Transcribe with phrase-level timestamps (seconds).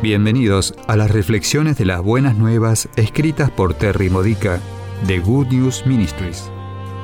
[0.00, 4.60] Bienvenidos a las reflexiones de las buenas nuevas escritas por Terry Modica
[5.08, 6.48] de Good News Ministries.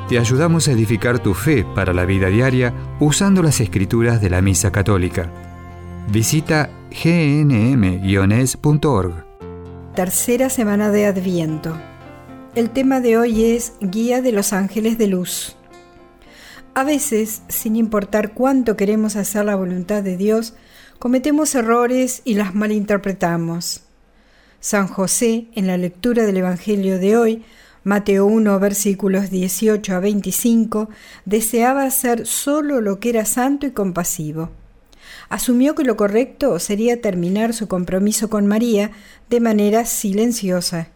[0.09, 4.41] Te ayudamos a edificar tu fe para la vida diaria usando las escrituras de la
[4.43, 5.29] Misa Católica.
[6.09, 8.35] Visita gnm-es.org.
[9.97, 11.77] Tercera semana de Adviento.
[12.55, 15.57] El tema de hoy es Guía de los Ángeles de Luz.
[16.75, 20.55] A veces, sin importar cuánto queremos hacer la voluntad de Dios,
[21.05, 23.83] cometemos errores y las malinterpretamos.
[24.59, 27.45] San José, en la lectura del Evangelio de hoy,
[27.83, 30.89] Mateo 1, versículos 18 a 25,
[31.27, 34.49] deseaba hacer solo lo que era santo y compasivo.
[35.29, 38.91] Asumió que lo correcto sería terminar su compromiso con María
[39.29, 40.89] de manera silenciosa,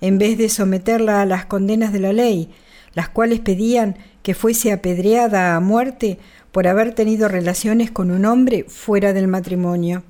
[0.00, 2.54] en vez de someterla a las condenas de la ley,
[2.96, 6.18] las cuales pedían que fuese apedreada a muerte
[6.50, 10.02] por haber tenido relaciones con un hombre fuera del matrimonio.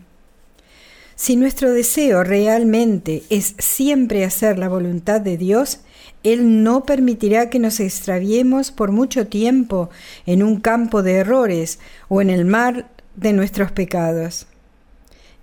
[1.17, 5.81] Si nuestro deseo realmente es siempre hacer la voluntad de Dios,
[6.23, 9.91] Él no permitirá que nos extraviemos por mucho tiempo
[10.25, 14.47] en un campo de errores o en el mar de nuestros pecados.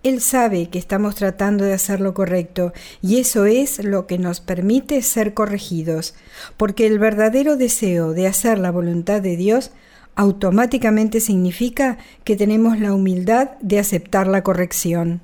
[0.03, 4.41] Él sabe que estamos tratando de hacer lo correcto y eso es lo que nos
[4.41, 6.13] permite ser corregidos,
[6.57, 9.71] porque el verdadero deseo de hacer la voluntad de Dios
[10.15, 15.21] automáticamente significa que tenemos la humildad de aceptar la corrección.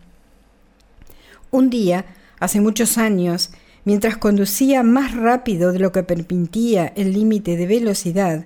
[1.51, 2.05] Un día,
[2.39, 3.51] hace muchos años,
[3.83, 8.45] mientras conducía más rápido de lo que permitía el límite de velocidad,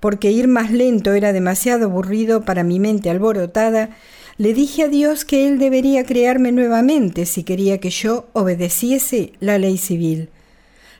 [0.00, 3.90] porque ir más lento era demasiado aburrido para mi mente alborotada,
[4.36, 9.58] le dije a Dios que Él debería crearme nuevamente si quería que yo obedeciese la
[9.58, 10.28] ley civil.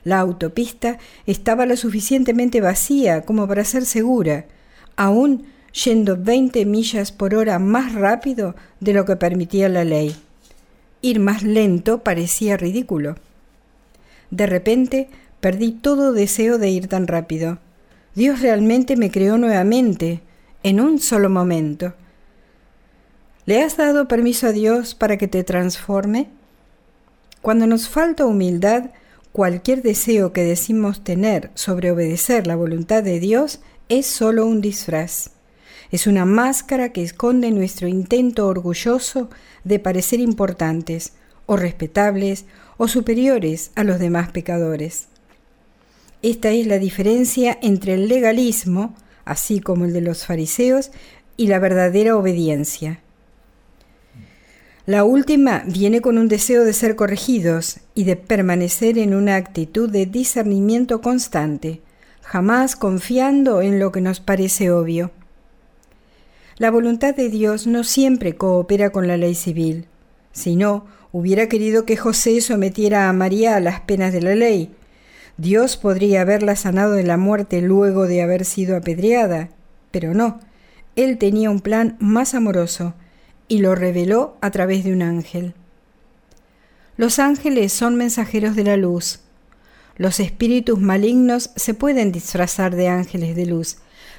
[0.03, 4.45] La autopista estaba lo suficientemente vacía como para ser segura,
[4.95, 5.45] aún
[5.83, 10.15] yendo 20 millas por hora más rápido de lo que permitía la ley.
[11.01, 13.17] Ir más lento parecía ridículo.
[14.31, 15.09] De repente
[15.41, 17.59] perdí todo deseo de ir tan rápido.
[18.15, 20.21] Dios realmente me creó nuevamente,
[20.63, 21.93] en un solo momento.
[23.47, 26.29] ¿Le has dado permiso a Dios para que te transforme?
[27.43, 28.89] Cuando nos falta humildad,
[29.31, 35.29] cualquier deseo que decimos tener sobre obedecer la voluntad de Dios es solo un disfraz.
[35.91, 39.29] Es una máscara que esconde nuestro intento orgulloso
[39.63, 41.13] de parecer importantes,
[41.45, 42.45] o respetables,
[42.77, 45.05] o superiores a los demás pecadores.
[46.23, 50.89] Esta es la diferencia entre el legalismo, así como el de los fariseos,
[51.37, 53.01] y la verdadera obediencia.
[54.85, 59.89] La última viene con un deseo de ser corregidos y de permanecer en una actitud
[59.89, 61.81] de discernimiento constante,
[62.21, 65.09] jamás confiando en lo que nos parece obvio.
[66.57, 69.87] La voluntad de Dios no siempre coopera con la ley civil.
[70.33, 74.71] Si no, hubiera querido que José sometiera a María a las penas de la ley.
[75.37, 79.49] Dios podría haberla sanado de la muerte luego de haber sido apedreada,
[79.89, 80.41] pero no.
[80.95, 82.93] Él tenía un plan más amoroso
[83.47, 85.53] y lo reveló a través de un ángel.
[86.97, 89.19] Los ángeles son mensajeros de la luz,
[89.97, 93.77] los espíritus malignos se pueden disfrazar de ángeles de luz,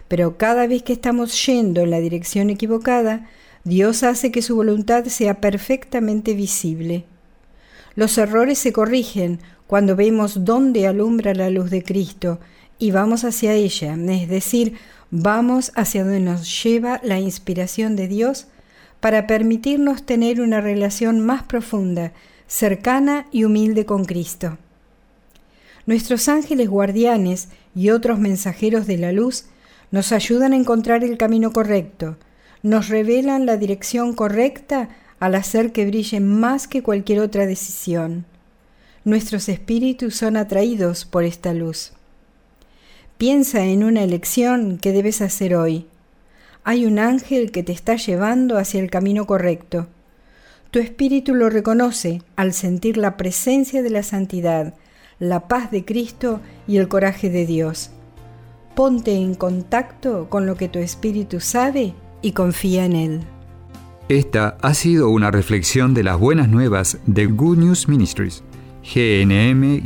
[0.09, 3.29] pero cada vez que estamos yendo en la dirección equivocada,
[3.65, 7.05] Dios hace que su voluntad sea perfectamente visible.
[7.95, 12.41] Los errores se corrigen cuando vemos dónde alumbra la luz de Cristo
[12.79, 14.75] y vamos hacia ella, es decir,
[15.11, 18.47] vamos hacia donde nos lleva la inspiración de Dios
[19.07, 22.11] para permitirnos tener una relación más profunda,
[22.49, 24.59] cercana y humilde con Cristo.
[25.87, 27.47] Nuestros ángeles guardianes
[27.77, 29.45] y otros mensajeros de la luz
[29.93, 32.17] nos ayudan a encontrar el camino correcto,
[32.65, 34.89] nos revelan la dirección correcta
[35.21, 38.25] al hacer que brille más que cualquier otra decisión.
[39.05, 41.93] Nuestros espíritus son atraídos por esta luz.
[43.19, 45.87] Piensa en una elección que debes hacer hoy.
[46.69, 49.87] Hay un ángel que te está llevando hacia el camino correcto.
[50.73, 54.75] Tu espíritu lo reconoce al sentir la presencia de la santidad,
[55.21, 57.93] la paz de Cristo y el coraje de Dios.
[58.75, 63.21] Ponte en contacto con lo que tu espíritu sabe y confía en Él.
[64.09, 68.43] Esta ha sido una reflexión de las buenas nuevas de Good News Ministries,
[68.83, 69.79] gnm-es.org.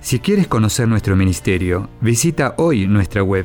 [0.00, 3.44] Si quieres conocer nuestro ministerio, visita hoy nuestra web.